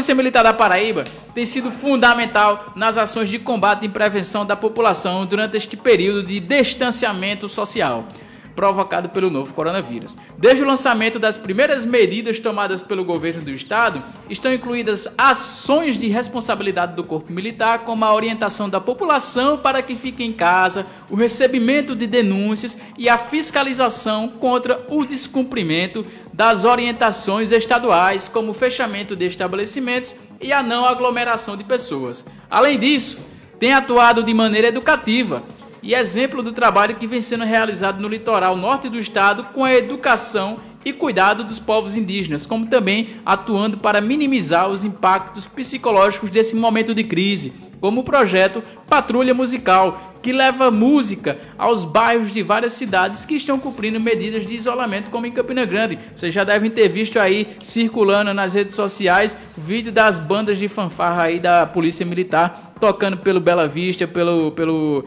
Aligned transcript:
Polícia 0.00 0.14
Militar 0.14 0.42
da 0.42 0.54
Paraíba 0.54 1.04
tem 1.34 1.44
sido 1.44 1.70
fundamental 1.70 2.72
nas 2.74 2.96
ações 2.96 3.28
de 3.28 3.38
combate 3.38 3.84
e 3.84 3.88
prevenção 3.90 4.46
da 4.46 4.56
população 4.56 5.26
durante 5.26 5.58
este 5.58 5.76
período 5.76 6.22
de 6.22 6.40
distanciamento 6.40 7.50
social 7.50 8.08
provocado 8.54 9.08
pelo 9.08 9.30
novo 9.30 9.54
coronavírus. 9.54 10.16
Desde 10.36 10.62
o 10.62 10.66
lançamento 10.66 11.18
das 11.18 11.36
primeiras 11.36 11.86
medidas 11.86 12.38
tomadas 12.38 12.82
pelo 12.82 13.04
governo 13.04 13.42
do 13.42 13.50
estado, 13.50 14.02
estão 14.28 14.52
incluídas 14.52 15.08
ações 15.16 15.96
de 15.96 16.08
responsabilidade 16.08 16.94
do 16.94 17.04
corpo 17.04 17.32
militar, 17.32 17.80
como 17.80 18.04
a 18.04 18.14
orientação 18.14 18.68
da 18.68 18.80
população 18.80 19.58
para 19.58 19.82
que 19.82 19.96
fique 19.96 20.24
em 20.24 20.32
casa, 20.32 20.86
o 21.08 21.16
recebimento 21.16 21.94
de 21.94 22.06
denúncias 22.06 22.76
e 22.98 23.08
a 23.08 23.18
fiscalização 23.18 24.28
contra 24.28 24.84
o 24.90 25.04
descumprimento 25.04 26.04
das 26.32 26.64
orientações 26.64 27.52
estaduais, 27.52 28.28
como 28.28 28.50
o 28.50 28.54
fechamento 28.54 29.14
de 29.16 29.26
estabelecimentos 29.26 30.14
e 30.40 30.52
a 30.52 30.62
não 30.62 30.84
aglomeração 30.84 31.56
de 31.56 31.64
pessoas. 31.64 32.24
Além 32.50 32.78
disso, 32.78 33.18
tem 33.58 33.74
atuado 33.74 34.22
de 34.22 34.32
maneira 34.32 34.68
educativa, 34.68 35.42
e 35.82 35.94
exemplo 35.94 36.42
do 36.42 36.52
trabalho 36.52 36.96
que 36.96 37.06
vem 37.06 37.20
sendo 37.20 37.44
realizado 37.44 38.00
no 38.00 38.08
litoral 38.08 38.56
norte 38.56 38.88
do 38.88 38.98
estado 38.98 39.44
com 39.54 39.64
a 39.64 39.74
educação 39.74 40.56
e 40.84 40.92
cuidado 40.92 41.44
dos 41.44 41.58
povos 41.58 41.96
indígenas, 41.96 42.46
como 42.46 42.66
também 42.66 43.10
atuando 43.24 43.78
para 43.78 44.00
minimizar 44.00 44.68
os 44.68 44.84
impactos 44.84 45.46
psicológicos 45.46 46.30
desse 46.30 46.56
momento 46.56 46.94
de 46.94 47.04
crise, 47.04 47.52
como 47.80 48.00
o 48.00 48.04
projeto 48.04 48.62
Patrulha 48.86 49.34
Musical, 49.34 50.16
que 50.22 50.32
leva 50.32 50.70
música 50.70 51.38
aos 51.56 51.84
bairros 51.84 52.32
de 52.32 52.42
várias 52.42 52.74
cidades 52.74 53.24
que 53.24 53.36
estão 53.36 53.58
cumprindo 53.58 53.98
medidas 53.98 54.46
de 54.46 54.54
isolamento, 54.54 55.10
como 55.10 55.26
em 55.26 55.32
Campina 55.32 55.64
Grande. 55.64 55.98
Vocês 56.14 56.32
já 56.32 56.44
devem 56.44 56.70
ter 56.70 56.88
visto 56.88 57.18
aí 57.18 57.48
circulando 57.60 58.34
nas 58.34 58.52
redes 58.52 58.74
sociais 58.74 59.36
vídeo 59.56 59.92
das 59.92 60.18
bandas 60.18 60.58
de 60.58 60.68
fanfarra 60.68 61.24
aí 61.24 61.38
da 61.38 61.66
Polícia 61.66 62.04
Militar 62.04 62.70
tocando 62.80 63.18
pelo 63.18 63.40
Bela 63.40 63.68
Vista, 63.68 64.08
pelo, 64.08 64.50
pelo 64.52 65.04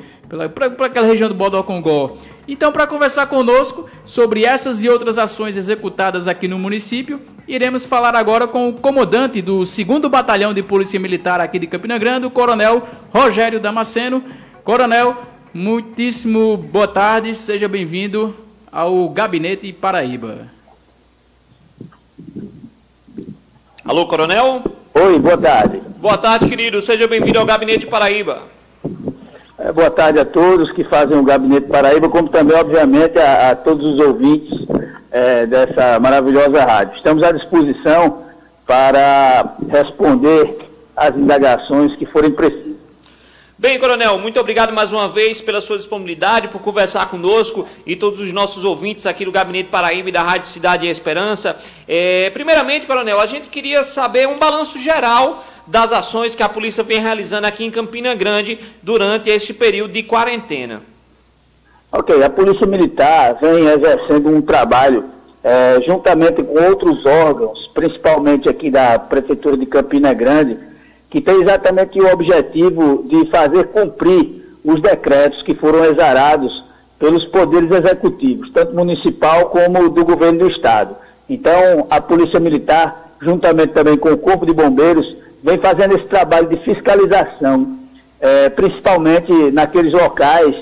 para 0.53 0.85
aquela 0.87 1.07
região 1.07 1.29
do 1.29 1.35
Bodocongó. 1.35 2.17
Então, 2.47 2.71
para 2.71 2.87
conversar 2.87 3.27
conosco 3.27 3.89
sobre 4.03 4.43
essas 4.43 4.83
e 4.83 4.89
outras 4.89 5.17
ações 5.17 5.55
executadas 5.55 6.27
aqui 6.27 6.47
no 6.47 6.59
município, 6.59 7.21
iremos 7.47 7.85
falar 7.85 8.15
agora 8.15 8.47
com 8.47 8.69
o 8.69 8.73
comandante 8.73 9.41
do 9.41 9.59
2 9.59 9.77
Batalhão 10.09 10.53
de 10.53 10.61
Polícia 10.61 10.99
Militar 10.99 11.39
aqui 11.39 11.57
de 11.57 11.67
Campina 11.67 11.97
Grande, 11.97 12.25
o 12.25 12.31
Coronel 12.31 12.83
Rogério 13.13 13.59
Damasceno. 13.59 14.23
Coronel, 14.63 15.17
muitíssimo 15.53 16.57
boa 16.57 16.87
tarde, 16.87 17.35
seja 17.35 17.67
bem-vindo 17.67 18.35
ao 18.71 19.07
Gabinete 19.09 19.71
Paraíba. 19.71 20.47
Alô, 23.85 24.07
Coronel? 24.07 24.63
Oi, 24.93 25.19
boa 25.19 25.37
tarde. 25.37 25.81
Boa 25.97 26.17
tarde, 26.17 26.49
querido, 26.49 26.81
seja 26.81 27.07
bem-vindo 27.07 27.39
ao 27.39 27.45
Gabinete 27.45 27.85
Paraíba. 27.85 28.41
É, 29.63 29.71
boa 29.71 29.89
tarde 29.89 30.19
a 30.19 30.25
todos 30.25 30.73
que 30.73 30.83
fazem 30.83 31.17
o 31.17 31.23
Gabinete 31.23 31.69
Paraíba, 31.69 32.09
como 32.09 32.27
também, 32.27 32.57
obviamente, 32.57 33.17
a, 33.17 33.51
a 33.51 33.55
todos 33.55 33.93
os 33.93 33.97
ouvintes 33.97 34.59
é, 35.09 35.45
dessa 35.45 35.97
maravilhosa 36.01 36.65
rádio. 36.65 36.97
Estamos 36.97 37.23
à 37.23 37.31
disposição 37.31 38.25
para 38.67 39.55
responder 39.69 40.57
às 40.97 41.15
indagações 41.15 41.95
que 41.95 42.05
forem 42.05 42.31
precisas. 42.31 42.73
Bem, 43.57 43.79
Coronel, 43.79 44.19
muito 44.19 44.37
obrigado 44.37 44.73
mais 44.73 44.91
uma 44.91 45.07
vez 45.07 45.39
pela 45.39 45.61
sua 45.61 45.77
disponibilidade, 45.77 46.49
por 46.49 46.59
conversar 46.59 47.09
conosco 47.09 47.65
e 47.85 47.95
todos 47.95 48.19
os 48.19 48.33
nossos 48.33 48.65
ouvintes 48.65 49.05
aqui 49.05 49.23
do 49.23 49.31
Gabinete 49.31 49.69
Paraíba 49.69 50.09
e 50.09 50.11
da 50.11 50.23
Rádio 50.23 50.49
Cidade 50.49 50.85
e 50.85 50.89
Esperança. 50.89 51.55
É, 51.87 52.29
primeiramente, 52.31 52.85
Coronel, 52.85 53.21
a 53.21 53.25
gente 53.25 53.47
queria 53.47 53.81
saber 53.85 54.27
um 54.27 54.37
balanço 54.37 54.77
geral 54.77 55.41
das 55.65 55.91
ações 55.91 56.35
que 56.35 56.43
a 56.43 56.49
polícia 56.49 56.83
vem 56.83 56.99
realizando 56.99 57.45
aqui 57.47 57.63
em 57.63 57.71
Campina 57.71 58.13
Grande 58.15 58.59
durante 58.81 59.29
este 59.29 59.53
período 59.53 59.93
de 59.93 60.03
quarentena. 60.03 60.81
Ok, 61.91 62.23
a 62.23 62.29
Polícia 62.29 62.65
Militar 62.65 63.37
vem 63.39 63.67
exercendo 63.67 64.27
um 64.29 64.41
trabalho 64.41 65.05
é, 65.43 65.79
juntamente 65.85 66.41
com 66.41 66.59
outros 66.63 67.05
órgãos, 67.05 67.69
principalmente 67.73 68.49
aqui 68.49 68.71
da 68.71 68.97
Prefeitura 68.97 69.55
de 69.55 69.65
Campina 69.65 70.13
Grande, 70.13 70.57
que 71.09 71.21
tem 71.21 71.41
exatamente 71.41 71.99
o 71.99 72.11
objetivo 72.11 73.03
de 73.07 73.29
fazer 73.29 73.67
cumprir 73.67 74.41
os 74.63 74.81
decretos 74.81 75.43
que 75.43 75.53
foram 75.53 75.85
exarados 75.85 76.63
pelos 76.97 77.25
poderes 77.25 77.69
executivos, 77.69 78.51
tanto 78.51 78.73
municipal 78.73 79.49
como 79.49 79.89
do 79.89 80.05
governo 80.05 80.39
do 80.39 80.47
Estado. 80.47 80.95
Então, 81.29 81.85
a 81.89 82.01
Polícia 82.01 82.39
Militar, 82.39 83.11
juntamente 83.21 83.73
também 83.73 83.97
com 83.97 84.09
o 84.09 84.17
Corpo 84.17 84.45
de 84.45 84.53
Bombeiros, 84.53 85.15
vem 85.43 85.57
fazendo 85.57 85.95
esse 85.95 86.05
trabalho 86.05 86.47
de 86.47 86.55
fiscalização, 86.57 87.77
é, 88.21 88.49
principalmente 88.49 89.31
naqueles 89.51 89.91
locais 89.91 90.55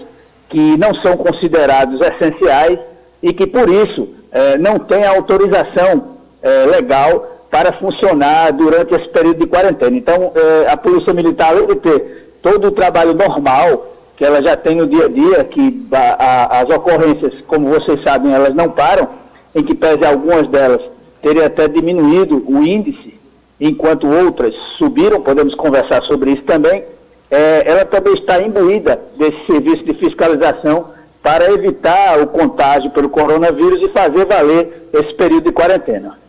que 0.50 0.76
não 0.78 0.94
são 0.96 1.16
considerados 1.16 2.02
essenciais 2.02 2.80
e 3.22 3.32
que, 3.32 3.46
por 3.46 3.70
isso, 3.70 4.10
é, 4.32 4.58
não 4.58 4.80
tem 4.80 5.06
autorização 5.06 6.18
é, 6.42 6.66
legal 6.66 7.26
para 7.52 7.72
funcionar 7.74 8.52
durante 8.52 8.96
esse 8.96 9.08
período 9.10 9.40
de 9.40 9.46
quarentena. 9.46 9.96
Então, 9.96 10.32
é, 10.34 10.70
a 10.70 10.76
Polícia 10.76 11.14
Militar, 11.14 11.50
além 11.50 11.68
de 11.68 11.76
ter 11.76 12.38
todo 12.42 12.70
o 12.70 12.72
trabalho 12.72 13.14
normal 13.14 13.86
que 14.18 14.26
ela 14.26 14.42
já 14.42 14.56
tem 14.56 14.76
no 14.76 14.88
dia 14.88 15.06
a 15.06 15.10
dia, 15.10 15.44
que 15.44 15.88
a, 15.92 15.98
a, 15.98 16.62
as 16.62 16.70
ocorrências, 16.70 17.34
como 17.48 17.70
vocês 17.70 18.04
sabem, 18.04 18.34
elas 18.34 18.54
não 18.54 18.70
param, 18.70 19.08
em 19.56 19.64
que 19.64 19.76
pese 19.76 20.06
algumas 20.06 20.48
delas 20.48 20.82
terem 21.22 21.44
até 21.44 21.68
diminuído 21.68 22.44
o 22.48 22.64
índice, 22.64 23.20
enquanto 23.62 24.08
outras 24.08 24.56
subiram, 24.78 25.22
podemos 25.22 25.54
conversar 25.54 26.02
sobre 26.04 26.32
isso 26.32 26.42
também, 26.42 26.84
é, 27.30 27.64
ela 27.66 27.86
também 27.86 28.16
está 28.16 28.42
imbuída 28.42 29.00
desse 29.18 29.46
serviço 29.46 29.84
de 29.84 29.94
fiscalização 29.94 30.88
para 31.22 31.52
evitar 31.52 32.20
o 32.20 32.28
contágio 32.28 32.90
pelo 32.90 33.08
coronavírus 33.08 33.82
e 33.84 33.90
fazer 33.90 34.26
valer 34.26 34.90
esse 34.92 35.14
período 35.14 35.44
de 35.44 35.52
quarentena. 35.52 36.20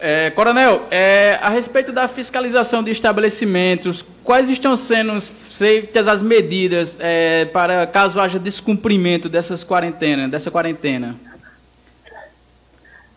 É, 0.00 0.30
coronel, 0.30 0.82
é, 0.90 1.38
a 1.40 1.48
respeito 1.48 1.90
da 1.90 2.06
fiscalização 2.06 2.82
de 2.82 2.90
estabelecimentos, 2.90 4.04
quais 4.22 4.48
estão 4.48 4.76
sendo 4.76 5.20
feitas 5.20 6.06
as 6.06 6.22
medidas 6.22 6.96
é, 7.00 7.46
para 7.46 7.86
caso 7.86 8.20
haja 8.20 8.38
descumprimento 8.38 9.28
dessas 9.28 9.64
quarentenas, 9.64 10.30
dessa 10.30 10.50
quarentena? 10.50 11.16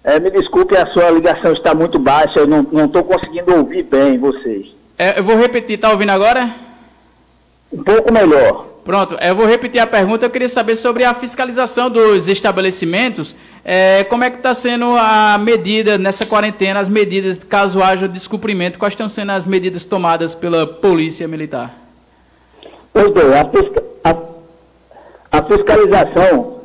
É, 0.03 0.19
me 0.19 0.31
desculpe, 0.31 0.75
a 0.75 0.87
sua 0.87 1.11
ligação 1.11 1.53
está 1.53 1.75
muito 1.75 1.99
baixa, 1.99 2.39
eu 2.39 2.47
não 2.47 2.85
estou 2.85 3.03
conseguindo 3.03 3.55
ouvir 3.55 3.83
bem 3.83 4.17
vocês. 4.17 4.67
É, 4.97 5.19
eu 5.19 5.23
vou 5.23 5.37
repetir, 5.37 5.75
está 5.75 5.91
ouvindo 5.91 6.09
agora? 6.09 6.51
Um 7.71 7.83
pouco 7.83 8.11
melhor. 8.11 8.65
Pronto, 8.83 9.15
eu 9.21 9.35
vou 9.35 9.45
repetir 9.45 9.79
a 9.79 9.85
pergunta, 9.85 10.25
eu 10.25 10.29
queria 10.31 10.49
saber 10.49 10.75
sobre 10.75 11.03
a 11.03 11.13
fiscalização 11.13 11.87
dos 11.87 12.27
estabelecimentos, 12.27 13.35
é, 13.63 14.03
como 14.05 14.23
é 14.23 14.31
que 14.31 14.37
está 14.37 14.55
sendo 14.55 14.85
a 14.97 15.37
medida 15.37 15.99
nessa 15.99 16.25
quarentena, 16.25 16.79
as 16.79 16.89
medidas, 16.89 17.37
caso 17.43 17.83
haja 17.83 18.07
descumprimento, 18.07 18.79
quais 18.79 18.93
estão 18.93 19.07
sendo 19.07 19.33
as 19.33 19.45
medidas 19.45 19.85
tomadas 19.85 20.33
pela 20.33 20.65
Polícia 20.65 21.27
Militar? 21.27 21.71
Pois 22.91 23.11
bem, 23.13 23.37
a, 23.37 23.45
fisca 23.45 23.83
a, 24.03 24.15
a 25.31 25.43
fiscalização 25.43 26.60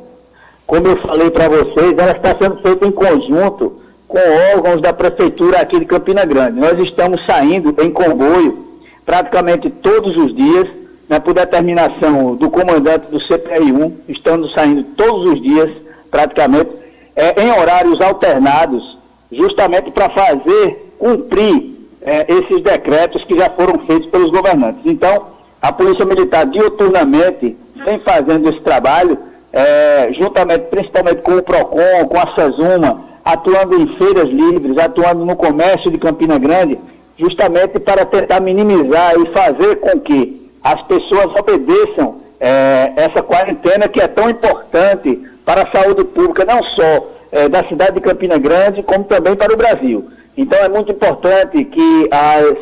como 0.67 0.85
eu 0.85 0.97
falei 0.97 1.31
para 1.31 1.47
vocês, 1.47 1.97
ela 1.97 2.11
está 2.11 2.35
sendo 2.37 2.57
feita 2.57 2.85
em 2.85 2.91
conjunto 2.91 3.79
com 4.05 4.19
órgãos 4.53 4.81
da 4.81 4.91
prefeitura 4.91 5.61
aqui 5.61 5.79
de 5.79 5.85
Campina 5.85 6.25
Grande. 6.25 6.59
Nós 6.59 6.77
estamos 6.79 7.25
saindo 7.25 7.73
em 7.81 7.89
comboio 7.89 8.67
praticamente 9.05 9.69
todos 9.69 10.17
os 10.17 10.35
dias, 10.35 10.67
né, 11.07 11.19
por 11.19 11.33
determinação 11.33 12.35
do 12.35 12.49
comandante 12.49 13.09
do 13.09 13.17
CPI-1, 13.17 13.93
estamos 14.09 14.51
saindo 14.51 14.83
todos 14.95 15.25
os 15.31 15.41
dias, 15.41 15.71
praticamente, 16.11 16.69
é, 17.15 17.41
em 17.41 17.49
horários 17.49 18.01
alternados, 18.01 18.97
justamente 19.31 19.89
para 19.91 20.09
fazer 20.09 20.93
cumprir 20.99 21.73
é, 22.01 22.25
esses 22.27 22.61
decretos 22.61 23.23
que 23.23 23.37
já 23.37 23.49
foram 23.49 23.79
feitos 23.79 24.09
pelos 24.09 24.29
governantes. 24.31 24.81
Então, 24.85 25.27
a 25.61 25.71
Polícia 25.71 26.03
Militar 26.03 26.45
diuturnamente 26.45 27.55
vem 27.85 27.99
fazendo 27.99 28.49
esse 28.49 28.59
trabalho 28.59 29.17
é, 29.51 30.09
juntamente 30.13 30.65
principalmente 30.69 31.21
com 31.21 31.37
o 31.37 31.43
PROCON, 31.43 32.07
com 32.07 32.19
a 32.19 32.33
SESUMA, 32.35 33.01
atuando 33.23 33.79
em 33.79 33.87
feiras 33.95 34.29
livres, 34.29 34.77
atuando 34.77 35.25
no 35.25 35.35
comércio 35.35 35.91
de 35.91 35.97
Campina 35.97 36.37
Grande, 36.37 36.79
justamente 37.17 37.79
para 37.79 38.05
tentar 38.05 38.39
minimizar 38.39 39.15
e 39.19 39.31
fazer 39.31 39.77
com 39.77 39.99
que 39.99 40.49
as 40.63 40.81
pessoas 40.83 41.35
obedeçam 41.35 42.15
é, 42.39 42.93
essa 42.95 43.21
quarentena 43.21 43.87
que 43.87 43.99
é 43.99 44.07
tão 44.07 44.29
importante 44.29 45.21
para 45.43 45.63
a 45.63 45.71
saúde 45.71 46.03
pública, 46.03 46.45
não 46.45 46.63
só 46.63 47.07
é, 47.31 47.49
da 47.49 47.63
cidade 47.67 47.95
de 47.95 48.01
Campina 48.01 48.37
Grande, 48.37 48.83
como 48.83 49.03
também 49.03 49.35
para 49.35 49.53
o 49.53 49.57
Brasil. 49.57 50.05
Então 50.37 50.57
é 50.59 50.69
muito 50.69 50.91
importante 50.91 51.63
que 51.65 52.09
as, 52.11 52.57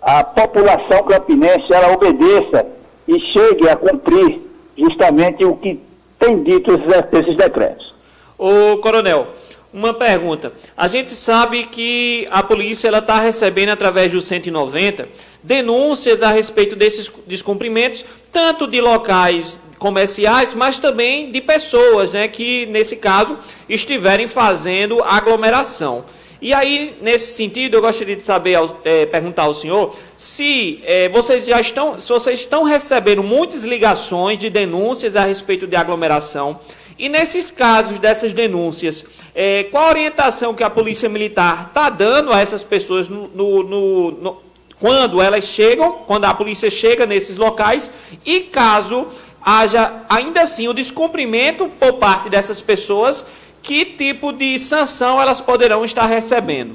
a 0.00 0.24
população 0.24 1.02
campinense 1.02 1.72
ela 1.72 1.92
obedeça 1.92 2.66
e 3.06 3.20
chegue 3.20 3.68
a 3.68 3.76
cumprir 3.76 4.40
justamente 4.76 5.44
o 5.44 5.54
que 5.56 5.80
tem 6.18 6.42
dito 6.42 6.72
esses, 6.72 7.20
esses 7.20 7.36
decretos. 7.36 7.94
O 8.38 8.78
coronel, 8.78 9.26
uma 9.72 9.94
pergunta. 9.94 10.52
A 10.76 10.88
gente 10.88 11.10
sabe 11.10 11.64
que 11.64 12.26
a 12.30 12.42
polícia 12.42 12.88
está 12.88 13.18
recebendo 13.18 13.70
através 13.70 14.12
do 14.12 14.20
190 14.20 15.08
denúncias 15.42 16.22
a 16.22 16.30
respeito 16.30 16.74
desses 16.74 17.10
descumprimentos, 17.26 18.04
tanto 18.32 18.66
de 18.66 18.80
locais 18.80 19.60
comerciais, 19.78 20.54
mas 20.54 20.78
também 20.78 21.30
de 21.30 21.40
pessoas, 21.40 22.12
né, 22.12 22.26
que 22.26 22.66
nesse 22.66 22.96
caso 22.96 23.38
estiverem 23.68 24.26
fazendo 24.26 25.02
aglomeração. 25.02 26.04
E 26.40 26.54
aí, 26.54 26.96
nesse 27.00 27.32
sentido, 27.32 27.76
eu 27.76 27.80
gostaria 27.80 28.14
de 28.14 28.22
saber, 28.22 28.56
é, 28.84 29.06
perguntar 29.06 29.42
ao 29.42 29.54
senhor, 29.54 29.94
se 30.16 30.80
é, 30.84 31.08
vocês 31.08 31.44
já 31.44 31.60
estão, 31.60 31.98
se 31.98 32.08
vocês 32.08 32.38
estão 32.38 32.62
recebendo 32.62 33.24
muitas 33.24 33.64
ligações 33.64 34.38
de 34.38 34.48
denúncias 34.48 35.16
a 35.16 35.24
respeito 35.24 35.66
de 35.66 35.74
aglomeração. 35.74 36.60
E 36.96 37.08
nesses 37.08 37.50
casos 37.50 37.98
dessas 37.98 38.32
denúncias, 38.32 39.04
é, 39.34 39.64
qual 39.64 39.86
a 39.86 39.90
orientação 39.90 40.54
que 40.54 40.62
a 40.62 40.70
Polícia 40.70 41.08
Militar 41.08 41.66
está 41.68 41.90
dando 41.90 42.32
a 42.32 42.40
essas 42.40 42.62
pessoas 42.62 43.08
no, 43.08 43.28
no, 43.28 43.62
no, 43.64 44.10
no, 44.12 44.42
quando 44.80 45.20
elas 45.20 45.44
chegam, 45.44 45.92
quando 46.06 46.24
a 46.24 46.34
polícia 46.34 46.70
chega 46.70 47.04
nesses 47.04 47.36
locais, 47.36 47.90
e 48.24 48.40
caso 48.40 49.08
haja 49.40 50.04
ainda 50.08 50.42
assim 50.42 50.68
o 50.68 50.72
descumprimento 50.72 51.68
por 51.80 51.94
parte 51.94 52.28
dessas 52.28 52.60
pessoas 52.62 53.24
que 53.62 53.84
tipo 53.84 54.32
de 54.32 54.58
sanção 54.58 55.20
elas 55.20 55.40
poderão 55.40 55.84
estar 55.84 56.06
recebendo? 56.06 56.74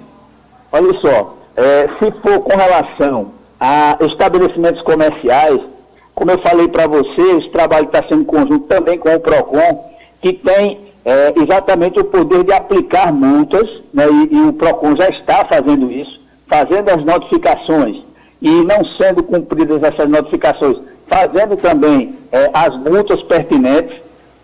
Olha 0.71 0.99
só, 0.99 1.37
é, 1.55 1.87
se 1.99 2.11
for 2.19 2.39
com 2.39 2.55
relação 2.55 3.31
a 3.59 3.97
estabelecimentos 4.01 4.81
comerciais, 4.81 5.61
como 6.13 6.31
eu 6.31 6.39
falei 6.39 6.67
para 6.67 6.87
você, 6.87 7.21
esse 7.37 7.49
trabalho 7.49 7.85
está 7.85 8.03
sendo 8.03 8.25
conjunto 8.25 8.67
também 8.67 8.97
com 8.97 9.13
o 9.13 9.19
PROCON, 9.19 9.91
que 10.21 10.33
tem 10.33 10.79
é, 11.05 11.33
exatamente 11.35 11.99
o 11.99 12.05
poder 12.05 12.43
de 12.43 12.53
aplicar 12.53 13.11
multas, 13.11 13.69
né, 13.93 14.05
e, 14.09 14.35
e 14.35 14.41
o 14.41 14.53
PROCON 14.53 14.95
já 14.95 15.09
está 15.09 15.45
fazendo 15.45 15.91
isso, 15.91 16.21
fazendo 16.47 16.89
as 16.89 17.03
notificações 17.03 18.03
e 18.41 18.49
não 18.49 18.83
sendo 18.83 19.23
cumpridas 19.23 19.81
essas 19.81 20.09
notificações, 20.09 20.77
fazendo 21.07 21.55
também 21.57 22.15
é, 22.31 22.49
as 22.53 22.75
multas 22.77 23.23
pertinentes 23.23 24.01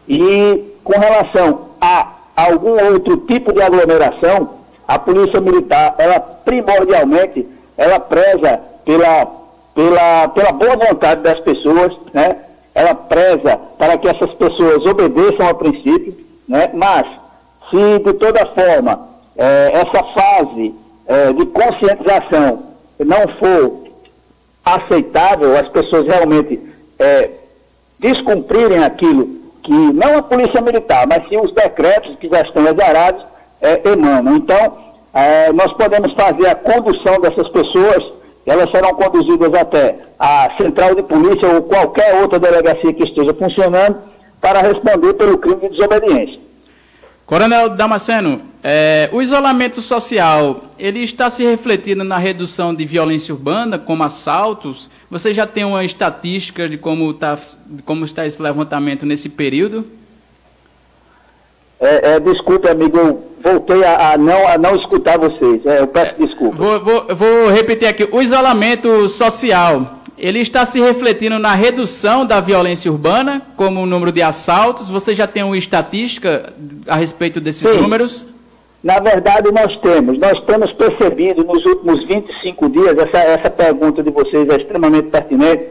e 0.07 0.63
com 0.83 0.97
relação 0.97 1.69
a 1.81 2.07
algum 2.45 2.77
outro 2.93 3.17
tipo 3.17 3.51
de 3.53 3.61
aglomeração, 3.61 4.49
a 4.87 4.97
Polícia 4.97 5.39
Militar, 5.39 5.95
ela 5.97 6.19
primordialmente, 6.19 7.47
ela 7.77 7.99
preza 7.99 8.59
pela, 8.85 9.27
pela, 9.75 10.27
pela 10.29 10.51
boa 10.51 10.75
vontade 10.77 11.21
das 11.21 11.39
pessoas, 11.41 11.95
né? 12.13 12.37
Ela 12.73 12.95
preza 12.95 13.59
para 13.77 13.97
que 13.97 14.07
essas 14.07 14.31
pessoas 14.33 14.85
obedeçam 14.85 15.47
ao 15.47 15.55
princípio, 15.55 16.15
né? 16.47 16.69
Mas, 16.73 17.05
se 17.69 17.99
de 17.99 18.13
toda 18.13 18.45
forma 18.47 19.07
é, 19.37 19.71
essa 19.73 20.03
fase 20.03 20.73
é, 21.07 21.33
de 21.33 21.45
conscientização 21.45 22.63
não 22.99 23.27
for 23.39 23.73
aceitável, 24.65 25.57
as 25.57 25.67
pessoas 25.69 26.07
realmente 26.07 26.59
é, 26.97 27.29
descumprirem 27.99 28.83
aquilo 28.83 29.38
que 29.63 29.71
não 29.71 30.17
a 30.17 30.21
polícia 30.21 30.61
militar, 30.61 31.05
mas 31.07 31.27
sim 31.27 31.37
os 31.37 31.53
decretos 31.53 32.15
que 32.17 32.29
já 32.29 32.41
estão 32.41 32.65
exarados 32.67 33.23
é, 33.61 33.81
emanam. 33.89 34.37
Então, 34.37 34.73
é, 35.13 35.51
nós 35.51 35.71
podemos 35.73 36.13
fazer 36.13 36.47
a 36.47 36.55
condução 36.55 37.19
dessas 37.19 37.47
pessoas, 37.49 38.03
elas 38.45 38.71
serão 38.71 38.93
conduzidas 38.93 39.53
até 39.53 39.95
a 40.17 40.49
central 40.57 40.95
de 40.95 41.03
polícia 41.03 41.47
ou 41.47 41.61
qualquer 41.63 42.21
outra 42.21 42.39
delegacia 42.39 42.93
que 42.93 43.03
esteja 43.03 43.33
funcionando 43.33 43.97
para 44.41 44.61
responder 44.61 45.13
pelo 45.13 45.37
crime 45.37 45.61
de 45.61 45.69
desobediência. 45.69 46.48
Coronel 47.29 47.69
Damasceno, 47.69 48.41
é, 48.63 49.07
o 49.11 49.21
isolamento 49.21 49.83
social, 49.83 50.63
ele 50.79 51.03
está 51.03 51.29
se 51.29 51.43
refletindo 51.43 52.03
na 52.03 52.17
redução 52.17 52.73
de 52.73 52.83
violência 52.85 53.35
urbana, 53.35 53.77
como 53.77 54.03
assaltos? 54.03 54.89
Você 55.11 55.31
já 55.31 55.45
tem 55.45 55.63
uma 55.63 55.85
estatística 55.85 56.67
de 56.67 56.75
como, 56.75 57.13
tá, 57.13 57.37
de 57.67 57.83
como 57.83 58.03
está 58.03 58.25
esse 58.25 58.41
levantamento 58.41 59.05
nesse 59.05 59.29
período? 59.29 59.85
É, 61.79 62.13
é, 62.13 62.19
desculpe, 62.19 62.67
amigo, 62.67 62.97
eu 62.97 63.23
voltei 63.43 63.83
a, 63.83 64.13
a, 64.13 64.17
não, 64.17 64.47
a 64.47 64.57
não 64.57 64.75
escutar 64.75 65.19
vocês. 65.19 65.63
É, 65.67 65.81
eu 65.81 65.87
peço 65.87 66.19
desculpa. 66.19 66.57
Vou, 66.57 66.79
vou, 66.79 67.15
vou 67.15 67.51
repetir 67.51 67.87
aqui. 67.87 68.09
O 68.11 68.23
isolamento 68.23 69.07
social, 69.07 69.99
ele 70.17 70.39
está 70.39 70.65
se 70.65 70.81
refletindo 70.81 71.37
na 71.37 71.53
redução 71.53 72.25
da 72.25 72.41
violência 72.41 72.91
urbana, 72.91 73.41
como 73.55 73.83
o 73.83 73.85
número 73.85 74.11
de 74.11 74.23
assaltos. 74.23 74.89
Você 74.89 75.13
já 75.13 75.27
tem 75.27 75.43
uma 75.43 75.57
estatística 75.57 76.51
a 76.87 76.95
respeito 76.95 77.39
desses 77.39 77.69
Sim. 77.69 77.81
números? 77.81 78.25
Na 78.83 78.99
verdade, 78.99 79.51
nós 79.51 79.75
temos. 79.77 80.17
Nós 80.17 80.39
temos 80.45 80.71
percebido 80.71 81.43
nos 81.43 81.65
últimos 81.65 82.03
25 82.05 82.69
dias, 82.69 82.97
essa, 82.97 83.17
essa 83.17 83.49
pergunta 83.49 84.01
de 84.01 84.09
vocês 84.09 84.47
é 84.49 84.55
extremamente 84.55 85.09
pertinente. 85.09 85.65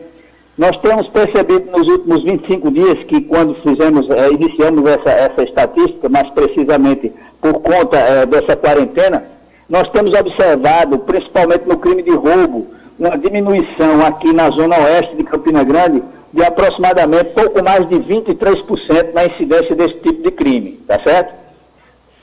Nós 0.59 0.77
temos 0.81 1.07
percebido 1.09 1.71
nos 1.71 1.89
últimos 1.89 2.23
25 2.25 2.71
dias 2.71 3.05
que, 3.05 3.21
quando 3.23 3.55
fizemos, 3.55 4.11
é, 4.11 4.31
iniciamos 4.31 4.85
essa, 4.91 5.11
essa 5.11 5.43
estatística, 5.43 6.09
mais 6.09 6.29
precisamente 6.31 7.13
por 7.41 7.55
conta 7.61 7.97
é, 7.97 8.27
dessa 8.27 8.57
quarentena, 8.57 9.23
nós 9.69 9.89
temos 9.91 10.13
observado, 10.15 10.99
principalmente 10.99 11.67
no 11.67 11.79
crime 11.79 12.03
de 12.03 12.11
roubo, 12.11 12.67
uma 12.99 13.17
diminuição 13.17 14.05
aqui 14.05 14.33
na 14.33 14.51
zona 14.51 14.77
oeste 14.77 15.17
de 15.17 15.23
Campina 15.23 15.63
Grande 15.63 16.03
de 16.33 16.43
aproximadamente 16.45 17.33
pouco 17.33 17.63
mais 17.63 17.89
de 17.89 17.97
23% 17.97 19.13
na 19.13 19.27
incidência 19.27 19.75
desse 19.75 19.95
tipo 19.95 20.23
de 20.23 20.31
crime, 20.31 20.73
tá 20.87 21.01
certo? 21.03 21.35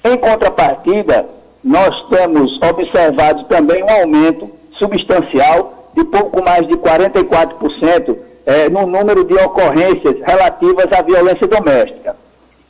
Em 0.04 0.18
contrapartida, 0.18 1.26
nós 1.64 2.08
temos 2.10 2.62
observado 2.62 3.46
também 3.46 3.84
um 3.84 3.90
aumento 3.90 4.50
substancial 4.74 5.92
de 5.96 6.04
pouco 6.04 6.44
mais 6.44 6.68
de 6.68 6.76
44% 6.76 8.16
é, 8.46 8.70
no 8.70 8.86
número 8.86 9.24
de 9.24 9.34
ocorrências 9.34 10.18
relativas 10.24 10.92
à 10.92 11.02
violência 11.02 11.48
doméstica. 11.48 12.16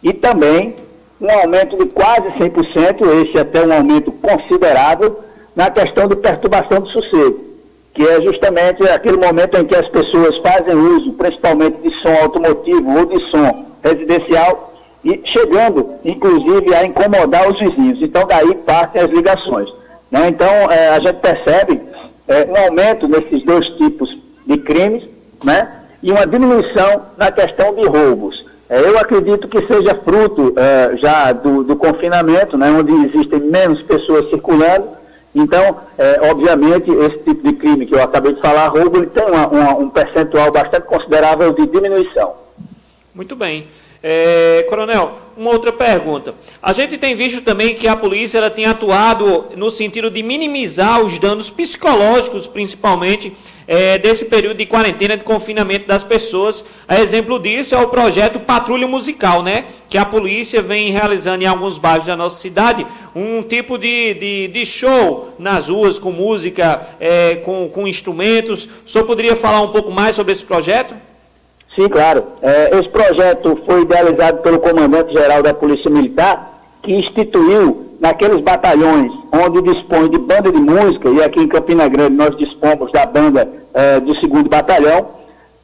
E 0.01 0.13
também 0.13 0.75
um 1.19 1.29
aumento 1.29 1.77
de 1.77 1.85
quase 1.87 2.29
100%, 2.29 3.25
esse 3.25 3.37
até 3.37 3.65
um 3.65 3.73
aumento 3.73 4.11
considerável, 4.11 5.19
na 5.55 5.69
questão 5.69 6.07
de 6.07 6.15
perturbação 6.15 6.81
do 6.81 6.89
sossego 6.89 7.44
que 7.95 8.05
é 8.05 8.21
justamente 8.21 8.83
aquele 8.89 9.15
momento 9.15 9.57
em 9.57 9.65
que 9.65 9.73
as 9.73 9.87
pessoas 9.87 10.37
fazem 10.39 10.75
uso, 10.75 11.13
principalmente 11.13 11.77
de 11.81 11.95
som 11.95 12.13
automotivo 12.21 12.99
ou 12.99 13.05
de 13.05 13.23
som 13.31 13.65
residencial, 13.81 14.73
e 15.03 15.21
chegando, 15.23 15.91
inclusive, 16.03 16.75
a 16.75 16.85
incomodar 16.85 17.49
os 17.49 17.57
vizinhos. 17.57 18.01
Então, 18.01 18.27
daí 18.27 18.53
partem 18.55 19.01
as 19.01 19.09
ligações. 19.09 19.69
Né? 20.11 20.27
Então, 20.27 20.47
é, 20.69 20.89
a 20.89 20.99
gente 20.99 21.19
percebe 21.21 21.81
é, 22.27 22.45
um 22.51 22.57
aumento 22.65 23.07
nesses 23.07 23.43
dois 23.43 23.69
tipos 23.69 24.17
de 24.45 24.57
crimes, 24.57 25.03
né? 25.43 25.71
e 26.03 26.11
uma 26.11 26.27
diminuição 26.27 27.01
na 27.17 27.31
questão 27.31 27.73
de 27.75 27.85
roubos. 27.85 28.45
É, 28.67 28.79
eu 28.79 28.99
acredito 28.99 29.47
que 29.47 29.65
seja 29.67 29.95
fruto 30.03 30.53
é, 30.57 30.97
já 30.97 31.31
do, 31.31 31.63
do 31.63 31.75
confinamento, 31.77 32.57
né? 32.57 32.69
onde 32.71 32.91
existem 33.05 33.39
menos 33.39 33.81
pessoas 33.83 34.29
circulando, 34.29 34.87
então, 35.35 35.77
é, 35.97 36.29
obviamente, 36.31 36.89
esse 36.89 37.17
tipo 37.25 37.47
de 37.47 37.53
crime 37.53 37.85
que 37.85 37.93
eu 37.93 38.01
acabei 38.01 38.33
de 38.33 38.41
falar, 38.41 38.69
roubo, 38.69 38.97
ele 38.97 39.07
tem 39.07 39.23
uma, 39.25 39.47
uma, 39.47 39.75
um 39.75 39.89
percentual 39.89 40.49
bastante 40.51 40.87
considerável 40.87 41.51
de 41.51 41.67
diminuição. 41.67 42.33
Muito 43.13 43.35
bem. 43.35 43.67
É, 44.01 44.65
coronel, 44.69 45.17
uma 45.35 45.49
outra 45.49 45.73
pergunta. 45.73 46.33
A 46.61 46.71
gente 46.71 46.97
tem 46.97 47.15
visto 47.15 47.41
também 47.41 47.75
que 47.75 47.87
a 47.87 47.95
polícia 47.95 48.37
ela 48.37 48.49
tem 48.49 48.65
atuado 48.65 49.45
no 49.55 49.69
sentido 49.69 50.09
de 50.09 50.23
minimizar 50.23 51.01
os 51.01 51.19
danos 51.19 51.49
psicológicos, 51.49 52.47
principalmente, 52.47 53.35
é, 53.67 53.97
desse 53.97 54.25
período 54.25 54.57
de 54.57 54.65
quarentena, 54.65 55.17
de 55.17 55.23
confinamento 55.23 55.87
das 55.87 56.03
pessoas. 56.03 56.63
A 56.87 56.99
exemplo 56.99 57.39
disso 57.39 57.75
é 57.75 57.77
o 57.77 57.87
projeto 57.87 58.39
Patrulha 58.39 58.87
Musical, 58.87 59.43
né? 59.43 59.65
Que 59.89 59.97
a 59.97 60.05
polícia 60.05 60.61
vem 60.61 60.91
realizando 60.91 61.43
em 61.43 61.47
alguns 61.47 61.77
bairros 61.77 62.05
da 62.05 62.15
nossa 62.15 62.39
cidade, 62.39 62.85
um 63.15 63.41
tipo 63.41 63.77
de, 63.77 64.13
de, 64.15 64.47
de 64.49 64.65
show 64.65 65.33
nas 65.39 65.69
ruas, 65.69 65.97
com 65.97 66.11
música, 66.11 66.81
é, 66.99 67.35
com, 67.45 67.69
com 67.69 67.87
instrumentos. 67.87 68.67
O 68.85 68.89
senhor 68.89 69.05
poderia 69.05 69.35
falar 69.35 69.61
um 69.61 69.69
pouco 69.69 69.91
mais 69.91 70.15
sobre 70.15 70.31
esse 70.31 70.43
projeto? 70.43 70.93
Sim, 71.75 71.89
claro. 71.89 72.23
É, 72.41 72.79
esse 72.79 72.89
projeto 72.89 73.61
foi 73.65 73.81
idealizado 73.81 74.41
pelo 74.41 74.59
comandante-geral 74.59 75.43
da 75.43 75.53
Polícia 75.53 75.91
Militar, 75.91 76.54
que 76.85 76.93
instituiu 76.93 77.83
naqueles 77.99 78.41
batalhões 78.41 79.11
onde 79.33 79.73
dispõe 79.73 80.07
de 80.07 80.19
banda 80.19 80.51
de 80.51 80.59
música, 80.59 81.09
e 81.09 81.23
aqui 81.23 81.41
em 81.41 81.47
Campina 81.47 81.87
Grande 81.87 82.15
nós 82.15 82.37
dispomos 82.37 82.91
da 82.91 83.05
banda 83.07 83.49
é, 83.73 83.99
do 83.99 84.15
segundo 84.15 84.47
batalhão, 84.47 85.07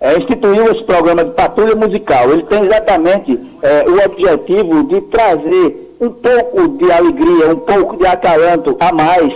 é, 0.01 0.17
instituiu 0.17 0.71
esse 0.71 0.83
programa 0.83 1.23
de 1.23 1.31
patrulha 1.31 1.75
musical. 1.75 2.31
Ele 2.31 2.41
tem 2.41 2.65
exatamente 2.65 3.39
é, 3.61 3.85
o 3.87 4.03
objetivo 4.03 4.83
de 4.85 5.01
trazer 5.01 5.95
um 6.01 6.09
pouco 6.09 6.67
de 6.69 6.91
alegria, 6.91 7.53
um 7.53 7.59
pouco 7.59 7.95
de 7.97 8.07
acalanto 8.07 8.75
a 8.79 8.91
mais 8.91 9.31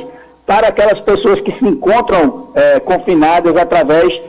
para 0.47 0.69
aquelas 0.69 0.99
pessoas 1.01 1.39
que 1.41 1.51
se 1.51 1.65
encontram 1.65 2.49
confinadas 2.85 3.57
através 3.57 4.21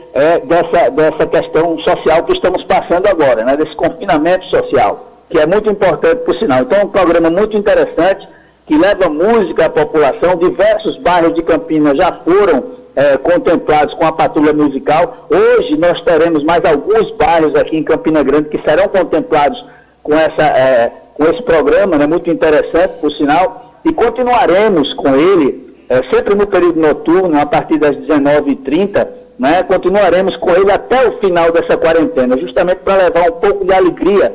dessa, 0.45 0.89
dessa 0.89 1.27
questão 1.27 1.77
social 1.77 2.23
que 2.23 2.33
estamos 2.33 2.63
passando 2.63 3.05
agora, 3.05 3.43
né, 3.43 3.55
desse 3.55 3.75
confinamento 3.75 4.47
social, 4.47 4.99
que 5.29 5.39
é 5.39 5.45
muito 5.45 5.69
importante, 5.69 6.23
por 6.23 6.37
sinal. 6.37 6.61
Então, 6.61 6.79
é 6.79 6.83
um 6.85 6.89
programa 6.89 7.29
muito 7.29 7.57
interessante 7.57 8.27
que 8.65 8.77
leva 8.77 9.09
música 9.09 9.65
à 9.65 9.69
população. 9.69 10.35
Diversos 10.35 10.97
bairros 10.97 11.33
de 11.33 11.41
Campinas 11.41 11.97
já 11.97 12.11
foram 12.11 12.63
é, 12.95 13.17
contemplados 13.17 13.93
com 13.93 14.05
a 14.05 14.11
patrulha 14.11 14.53
musical. 14.53 15.27
Hoje 15.29 15.77
nós 15.77 16.01
teremos 16.01 16.43
mais 16.43 16.65
alguns 16.65 17.15
bairros 17.15 17.55
aqui 17.55 17.77
em 17.77 17.83
Campina 17.83 18.23
Grande 18.23 18.49
que 18.49 18.57
serão 18.57 18.87
contemplados 18.87 19.63
com, 20.01 20.15
essa, 20.15 20.43
é, 20.43 20.91
com 21.13 21.25
esse 21.25 21.43
programa, 21.43 21.97
né, 21.97 22.07
muito 22.07 22.29
interessante, 22.29 22.99
por 22.99 23.11
sinal, 23.11 23.73
e 23.85 23.93
continuaremos 23.93 24.93
com 24.93 25.15
ele, 25.15 25.75
é, 25.89 26.01
sempre 26.09 26.33
no 26.33 26.47
período 26.47 26.79
noturno, 26.79 27.39
a 27.39 27.45
partir 27.45 27.77
das 27.77 27.95
19h30, 27.95 29.07
né, 29.37 29.63
continuaremos 29.63 30.35
com 30.35 30.51
ele 30.51 30.71
até 30.71 31.07
o 31.07 31.17
final 31.17 31.51
dessa 31.51 31.77
quarentena, 31.77 32.37
justamente 32.37 32.79
para 32.79 33.03
levar 33.03 33.29
um 33.29 33.33
pouco 33.33 33.65
de 33.65 33.73
alegria 33.73 34.33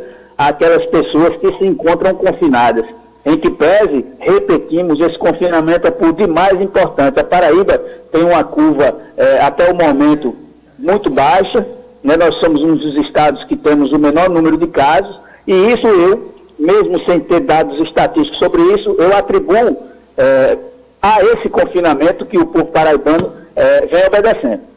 àquelas 0.49 0.87
pessoas 0.87 1.37
que 1.41 1.53
se 1.59 1.65
encontram 1.65 2.15
confinadas. 2.15 2.85
Em 3.25 3.37
que 3.37 3.51
pese, 3.51 4.05
repetimos, 4.19 4.99
esse 5.01 5.17
confinamento 5.17 5.87
é 5.87 5.91
por 5.91 6.13
demais 6.13 6.61
importante. 6.61 7.21
A 7.21 7.25
Paraíba 7.25 7.79
tem 8.11 8.25
uma 8.25 8.43
curva 8.43 8.97
é, 9.17 9.41
até 9.41 9.71
o 9.71 9.77
momento 9.77 10.35
muito 10.77 11.09
baixa, 11.09 11.65
né? 12.03 12.17
nós 12.17 12.35
somos 12.37 12.63
um 12.63 12.75
dos 12.75 12.97
estados 12.97 13.45
que 13.45 13.57
temos 13.57 13.93
o 13.93 13.99
menor 13.99 14.29
número 14.29 14.57
de 14.57 14.67
casos, 14.67 15.21
e 15.47 15.53
isso 15.73 15.87
eu, 15.87 16.33
mesmo 16.59 17.05
sem 17.05 17.21
ter 17.21 17.41
dados 17.41 17.79
estatísticos 17.81 18.39
sobre 18.39 18.61
isso, 18.75 18.97
eu 18.99 19.17
atribuo 19.17 19.77
é, 20.19 20.59
a 21.01 21.23
esse 21.23 21.49
confinamento 21.49 22.27
que 22.27 22.39
o 22.39 22.47
povo 22.47 22.67
paraibano 22.67 23.33
é, 23.55 23.87
vem 23.87 24.05
obedecendo. 24.07 24.72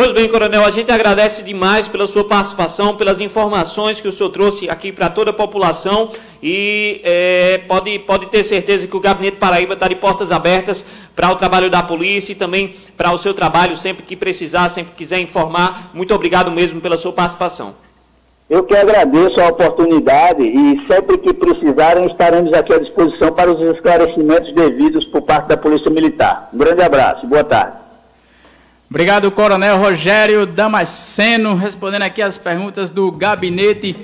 Pois 0.00 0.12
bem, 0.12 0.28
Coronel, 0.28 0.64
a 0.64 0.70
gente 0.70 0.92
agradece 0.92 1.42
demais 1.42 1.88
pela 1.88 2.06
sua 2.06 2.22
participação, 2.22 2.94
pelas 2.94 3.20
informações 3.20 4.00
que 4.00 4.06
o 4.06 4.12
senhor 4.12 4.30
trouxe 4.30 4.70
aqui 4.70 4.92
para 4.92 5.10
toda 5.10 5.32
a 5.32 5.34
população 5.34 6.08
e 6.40 7.00
é, 7.02 7.62
pode, 7.66 7.98
pode 7.98 8.26
ter 8.26 8.44
certeza 8.44 8.86
que 8.86 8.96
o 8.96 9.00
Gabinete 9.00 9.38
Paraíba 9.38 9.74
está 9.74 9.88
de 9.88 9.96
portas 9.96 10.30
abertas 10.30 10.84
para 11.16 11.32
o 11.32 11.34
trabalho 11.34 11.68
da 11.68 11.82
polícia 11.82 12.30
e 12.30 12.36
também 12.36 12.76
para 12.96 13.10
o 13.12 13.18
seu 13.18 13.34
trabalho, 13.34 13.76
sempre 13.76 14.04
que 14.04 14.14
precisar, 14.14 14.68
sempre 14.68 14.92
que 14.92 14.98
quiser 14.98 15.18
informar. 15.18 15.90
Muito 15.92 16.14
obrigado 16.14 16.52
mesmo 16.52 16.80
pela 16.80 16.96
sua 16.96 17.12
participação. 17.12 17.74
Eu 18.48 18.62
que 18.62 18.76
agradeço 18.76 19.40
a 19.40 19.48
oportunidade 19.48 20.44
e 20.44 20.80
sempre 20.86 21.18
que 21.18 21.34
precisarem 21.34 22.06
estaremos 22.06 22.52
aqui 22.52 22.72
à 22.72 22.78
disposição 22.78 23.32
para 23.32 23.50
os 23.50 23.60
esclarecimentos 23.74 24.54
devidos 24.54 25.04
por 25.06 25.22
parte 25.22 25.48
da 25.48 25.56
Polícia 25.56 25.90
Militar. 25.90 26.50
Um 26.54 26.58
grande 26.58 26.82
abraço, 26.82 27.26
boa 27.26 27.42
tarde. 27.42 27.87
Obrigado, 28.90 29.30
Coronel 29.30 29.76
Rogério 29.76 30.46
Damasceno, 30.46 31.54
respondendo 31.54 32.02
aqui 32.02 32.22
as 32.22 32.38
perguntas 32.38 32.88
do 32.88 33.12
Gabinete 33.12 33.94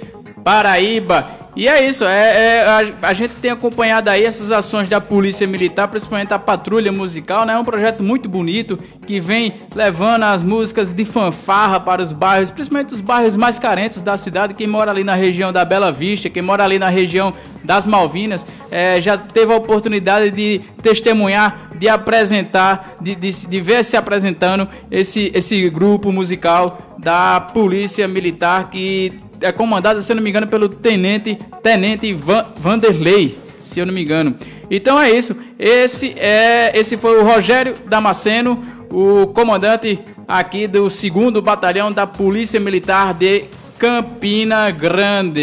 Paraíba. 0.45 1.44
E 1.57 1.69
é 1.69 1.87
isso, 1.87 2.05
é, 2.05 2.57
é 2.57 2.67
a, 2.67 3.09
a, 3.09 3.15
gente 3.15 3.35
tem 3.35 3.51
acompanhado 3.51 4.11
aí 4.11 4.25
essas 4.25 4.51
ações 4.51 4.89
da 4.89 5.01
Polícia 5.01 5.47
Militar, 5.47 5.87
principalmente 5.87 6.35
a 6.35 6.39
Patrulha 6.39 6.91
Musical, 6.91 7.47
né? 7.47 7.53
É 7.53 7.59
um 7.59 7.65
projeto 7.65 8.03
muito 8.03 8.29
bonito 8.29 8.77
que 9.07 9.21
vem 9.21 9.63
levando 9.73 10.25
as 10.25 10.43
músicas 10.43 10.93
de 10.93 11.05
fanfarra 11.05 11.79
para 11.79 12.03
os 12.03 12.13
bairros, 12.13 12.51
principalmente 12.51 12.93
os 12.93 13.01
bairros 13.01 13.37
mais 13.37 13.57
carentes 13.61 14.03
da 14.03 14.17
cidade. 14.17 14.53
Quem 14.53 14.67
mora 14.67 14.91
ali 14.91 15.05
na 15.05 15.15
região 15.15 15.53
da 15.53 15.65
Bela 15.65 15.93
Vista, 15.93 16.29
quem 16.29 16.43
mora 16.43 16.65
ali 16.65 16.77
na 16.77 16.89
região 16.89 17.33
das 17.63 17.87
Malvinas, 17.87 18.45
é, 18.69 19.01
já 19.01 19.17
teve 19.17 19.53
a 19.53 19.57
oportunidade 19.57 20.33
de 20.33 20.61
testemunhar, 20.83 21.69
de 21.79 21.89
apresentar, 21.89 22.97
de, 23.01 23.15
de, 23.15 23.47
de 23.47 23.61
ver 23.61 23.85
se 23.85 23.97
apresentando 23.97 24.69
esse, 24.91 25.31
esse 25.33 25.71
grupo 25.71 26.11
musical 26.11 26.79
da 26.99 27.41
Polícia 27.41 28.09
Militar 28.09 28.71
que 28.71 29.23
é 29.41 29.53
comandada, 29.53 30.01
se 30.01 30.11
eu 30.11 30.17
não 30.17 30.23
me 30.23 30.31
engano, 30.31 30.47
pelo 30.47 30.69
tenente, 30.69 31.39
tenente 31.63 32.13
Van, 32.13 32.47
Vanderlei, 32.57 33.39
se 33.61 33.81
eu 33.81 33.87
não 33.87 33.93
me 33.93 34.03
engano. 34.03 34.37
Então 34.71 35.01
é 35.01 35.11
isso. 35.11 35.37
Esse 35.59 36.15
é, 36.19 36.73
esse 36.79 36.97
foi 36.97 37.19
o 37.21 37.25
Rogério 37.25 37.77
Damasceno, 37.87 38.65
o 38.93 39.27
comandante 39.29 39.99
aqui 40.27 40.67
do 40.67 40.89
segundo 40.89 41.43
batalhão 41.43 41.93
da 41.93 42.07
Polícia 42.07 42.59
Militar 42.59 43.15
de 43.15 43.45
Campina 43.79 44.71
Grande. 44.71 45.43